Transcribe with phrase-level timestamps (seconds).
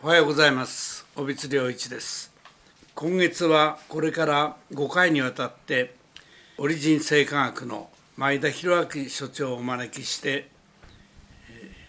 [0.00, 1.04] おはようございます。
[1.16, 2.32] 小光良一です。
[2.94, 5.96] 今月はこれから5回にわたって
[6.56, 10.50] オリジン生化学の前田博明所長をお招きして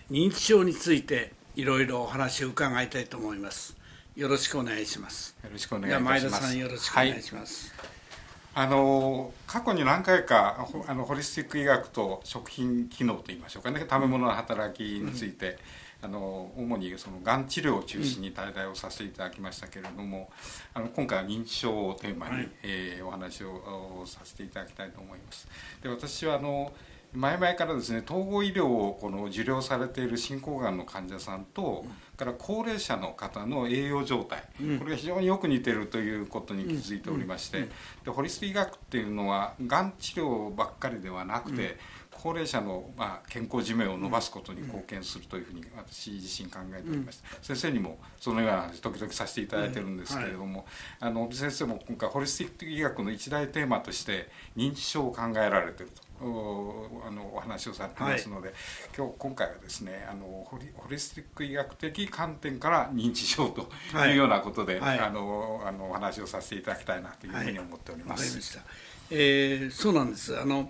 [0.09, 3.77] 認知症についていろいろお話を伺いたいと思います。
[4.15, 5.37] よろしくお願いします。
[5.43, 6.03] よろしくお願いします。
[6.03, 8.65] 前田さんよろしくお願いします、はい。
[8.65, 13.81] あの過去に何回かあのホリスティック医学と食品機能といいましょうかね。
[13.81, 15.57] 食べ物の働きについて、うん、
[16.01, 20.29] あの主にそのがん治療を中心に滞在をさせていただきましたけれども、
[20.73, 25.47] あの今回は認知症をテーマに、はい、えー、お話をさせていただきたいと思います。
[25.83, 26.71] で私はあの
[27.11, 37.67] 前々からですね統合医療をこの受領されている進行がんの患者さんと、うん、から高齢者の方の栄養状態、うん、これが非常によく似てるということに気づいておりまして、
[38.05, 41.77] でホリスティ医学っていうのはがん治療ばっかりではなくて、
[42.21, 50.65] 高齢者のまあ健康寿命を伸ばすことに貢献するというふうに私自身考えておりまして、先生にもそのような話時々させていただいてるんですけれども、
[50.99, 56.09] あの先生も今回ホリスティック医学の一大テーマとして認知症を考えられてると。
[56.21, 58.57] あのお話をされてますので、はい、
[58.93, 63.69] 今日今回はですねあのホリホリスティック医学的観点から認知症と
[64.05, 64.11] い。
[64.11, 68.57] うようなことで、はい、あのあのお話をさせていただきたいなというふうに思っております。
[68.57, 68.67] はい、
[69.11, 70.37] えー、そうなんです。
[70.37, 70.69] あの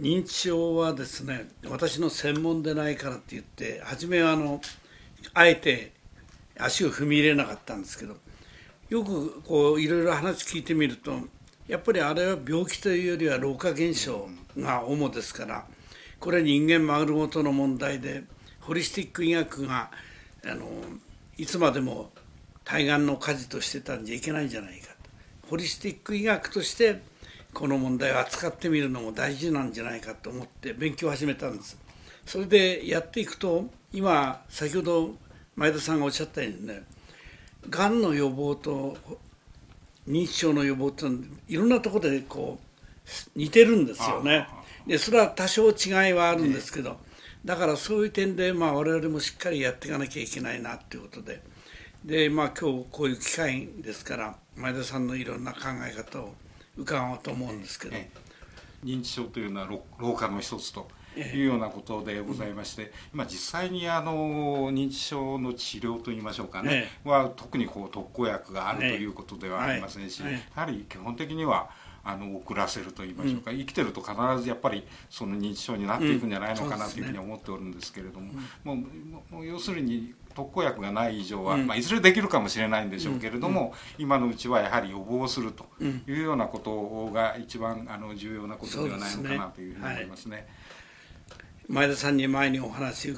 [0.00, 4.60] 認知症はですね私の専門でないからって言って初めはあの
[5.34, 5.92] あえて
[6.58, 8.16] 足を踏み入れなかったんですけど
[8.88, 11.12] よくこういろいろ話聞いてみると
[11.68, 14.26] やっぱりあれは病気というよりは老化現象
[14.58, 15.66] が主ですから
[16.18, 18.24] これは人間丸ごとの問題で
[18.60, 19.90] ホリスティック医学が
[20.44, 20.66] あの
[21.36, 22.10] いつまでも
[22.64, 25.48] 対岸の火事としてたんじゃいけないんじゃないかと。
[25.48, 27.00] ホリスティック医学として
[27.52, 31.78] この問題を扱ってみるのも大事なんじゃないかと思って勉強を始めたんです。
[32.24, 35.14] それでやっていくと今先ほど
[35.56, 36.82] 前田さんがおっしゃったようにね
[37.68, 38.96] がんの予防と
[40.08, 41.04] 認知症の予防って
[41.48, 44.48] いろんなところでこう似てるんですよね。
[44.86, 46.98] でそれは多少違いはあるんですけど
[47.44, 51.42] だからそういう点でまあ我々もしっかりやっていかなきゃいけないなということで。
[52.04, 56.34] でまあ今日こういう機会ですから前田さんのいろんな考え方を
[56.80, 58.10] 伺おうと思うんですけど、え
[58.84, 59.68] え、認知症というのは
[59.98, 71.70] 老化の一つというようなことでございまして、ええ、今実際にあの認知症の治療といいましょうかね、は特にこう特効薬があるということではありませんし、やはり基本的には
[72.02, 78.32] あの遅らせると言いましょうか、うん、生きてると必ずやっぱりその認知症になっていくんじゃないのかなというふうに思っておるんですけれども、
[78.64, 78.88] うん、も
[79.30, 90.46] うもう要するに特効薬がない以上は、うん、まあ、いずれできるかもしれないんでしょうけれども、今のうちはやはり予防するというようなことが一番あの重要なことではないのかなというふうに思いますね。
[91.68, 93.14] 前田さんに前にお話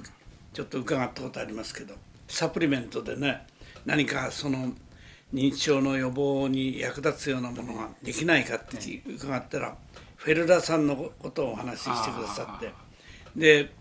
[0.53, 1.95] ちょっと伺ったことありますけど
[2.29, 3.47] サプリメントでね
[3.87, 4.73] 何かその
[5.33, 9.77] 認知症の予防に役立つようなものができないかって伺ったら、
[10.17, 12.73] フェルダさんのことをお話ししてくださって。
[13.35, 13.73] で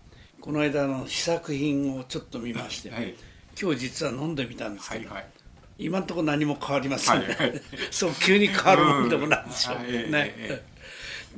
[0.42, 3.14] この間の試作品をちょっと見まして、はい、
[3.60, 5.26] 今日実は飲んでみたんですけど、はいはい、
[5.78, 7.20] 今のところ何も変わりません。
[7.20, 7.60] ね、はいはい、
[7.92, 10.64] そう急に変わるもんでもないでしょうね。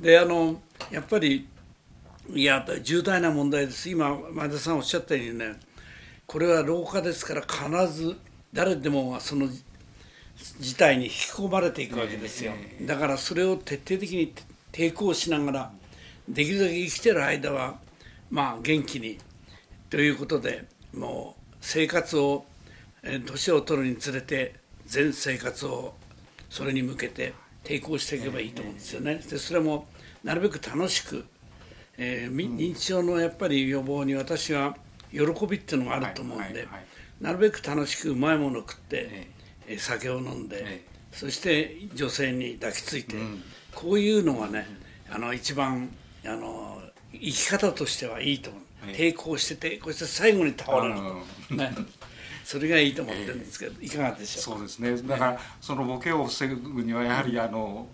[0.00, 0.58] であの
[0.90, 1.46] やっぱり
[2.34, 3.90] いや重大な問題です。
[3.90, 5.56] 今前田さんおっしゃったようにね
[6.26, 8.16] これは老化ですから必ず
[8.54, 9.50] 誰でもその
[10.60, 14.32] 事態に引き込まれていくわけですよ、だからそれを徹底的に
[14.72, 15.72] 抵抗しながら
[16.26, 17.83] できるだけ生きてる間は
[18.34, 19.16] まあ元気に
[19.90, 22.44] ということでもう生活を
[23.26, 24.56] 年を取るにつれて
[24.86, 25.94] 全生活を
[26.50, 29.22] それに向けて抵抗していけばいいと思うんですよね。
[29.30, 29.86] でそれも
[30.24, 31.24] なるべく楽しく、
[31.96, 34.76] えー、認知症のやっぱり予防に私は
[35.12, 36.66] 喜びっていうのがあると思うんで、
[37.20, 39.28] なるべく楽しくうまいものを食って、
[39.78, 43.14] 酒を飲んで、そして女性に抱きついて、
[43.72, 44.66] こういうのがね
[45.08, 45.88] あの一番
[46.24, 46.82] あの
[47.20, 51.74] 生き方としてはいいと思う、抵抗して抵抗して最後に倒れると、 ね、
[52.44, 54.96] それがいいと思ってるんですけど、いかがでしょうそうですね。
[55.02, 57.88] だから、そのボケを防ぐにはやはりあの、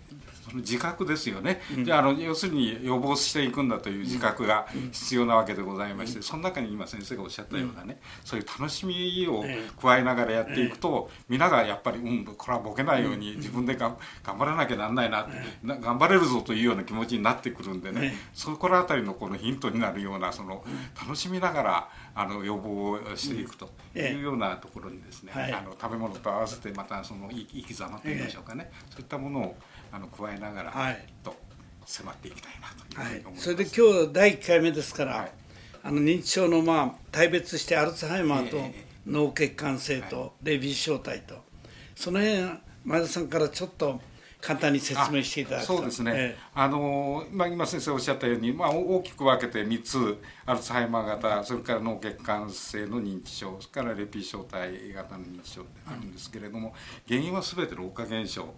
[0.51, 9.45] その自覚ですよね、うん、じゃあの要するに予防していくんだという自覚が必要なわけでございまして、うん、その中に今先生がおっしゃったようなね、うん、そういう楽しみを
[9.81, 15.29] 加えながらやっていくと、皆がやっぱりうんこれはボケないように自分でが頑張らなきゃなんないな,、
[15.63, 20.65] な頑張れるぞというような気持ちになってくるんでね、そこら辺りのこのヒントになるようなその
[21.01, 29.57] 楽しみながらあの予防をしていくというようなところにですね、あの食べ物と合わせてまたその生き様といいましょうかね、そういったものを
[29.93, 31.35] あの加えながら、はい、と
[31.87, 35.33] 迫っていきたいなというふうに思います、はい、それで今日第1回目ですから、はい、
[35.83, 38.59] あの認知症のまあ大別してアルツハイマーと
[39.07, 41.37] 脳血管性とレビー小体と、
[41.97, 44.01] その辺前田さんからちょっと
[44.41, 45.77] 簡単に説明していただくと。
[45.77, 56.75] そうですね、えあのまあ、今先生おっしゃったように、まあ、大きく分けて3つアルツハイマー型それから脳血管性の認知症それからレピー小体型の認知症ってあるんですけれども、
[57.07, 58.55] 原因は全て老化現象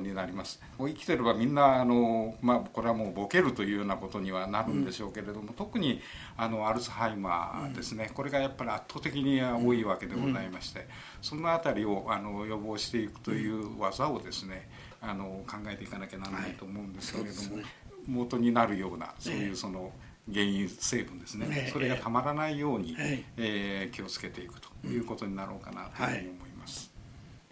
[0.00, 6.00] になります、生きてればみんなあの、まあ、これはもうボケるというようなことにはなるんでしょうけれども、特に
[6.36, 10.86] あのアルツハイマーですね、これがやっぱり圧倒的に多いわけでございまして、
[11.22, 14.68] そのあたりをあの予防していくという技をですね
[15.00, 17.62] あの考えていかなきゃならないと思うんですけれども、はい。
[17.62, 17.70] ね、
[18.06, 19.92] 元になるようなそういうその
[20.32, 23.88] 原因成分ですね、ねそれがたまらないように、ええ。
[23.90, 26.90] ー気をつけていくということになろうかなというふうに思います。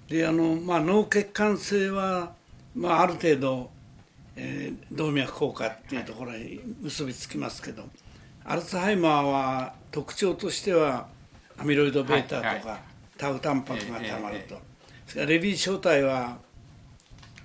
[0.08, 2.34] であの、まあ、脳血管性は、
[2.74, 3.70] まあ、ある程度、
[4.36, 7.84] えー動脈硬化っていうところに結びつきますけど、
[8.44, 11.08] アルツハイマーは特徴としては
[11.58, 12.80] アミロイド β とか、はいはい。
[13.16, 14.60] タウタンパクがたまると、ええ。
[15.06, 16.38] それからレビー小体は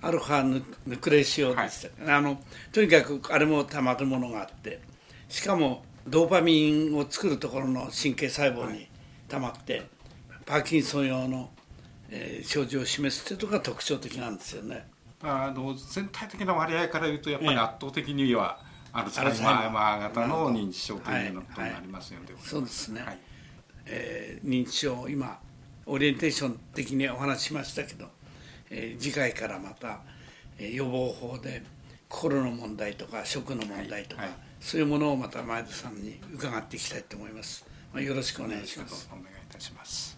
[0.02, 2.40] アルファヌヌクレシオでした、あの
[2.72, 4.80] とにかくあれもたまるものがあって
[5.28, 8.88] しかもドーパミンを作るところの神経細胞に
[9.28, 9.82] たまって、
[10.44, 11.50] パーキンソン用の、
[12.10, 14.86] えー症状を示すというところが特徴的なんですよね。
[15.22, 17.58] あの全体的な割合から言うとやっぱりええ。
[17.58, 18.58] 圧倒的には
[18.92, 23.18] アルツハイマー型の認知症というようなことになりますので、そうですね、はい。
[23.86, 25.38] えー認知症今
[25.86, 28.06] オリエンテーション的にお話ししましたけど、
[28.72, 30.00] えー次回からまた、
[30.58, 31.62] えー予防法で
[32.08, 34.38] 心の問題とか食の問題とか、はいはい。
[34.60, 39.08] そういうものをまた前田さんに伺っていきたいと思います、まあ、よろしくお願いします。
[39.10, 40.11] お願いいたします。